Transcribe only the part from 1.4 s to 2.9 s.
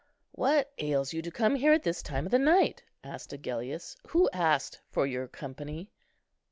here at this time of night?"